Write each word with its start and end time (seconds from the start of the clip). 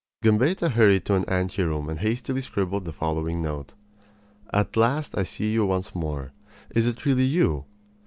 Gambetta 0.23 0.69
hurried 0.69 1.05
to 1.05 1.13
an 1.13 1.25
anteroom 1.29 1.87
and 1.87 1.99
hastily 1.99 2.41
scribbled 2.41 2.85
the 2.85 2.91
following 2.91 3.39
note: 3.39 3.75
At 4.51 4.75
last 4.75 5.15
I 5.15 5.21
see 5.21 5.51
you 5.53 5.67
once 5.67 5.93
more. 5.93 6.31
Is 6.71 6.87
it 6.87 7.05
really 7.05 7.25
you? 7.25 7.65